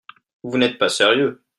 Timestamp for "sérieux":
0.89-1.43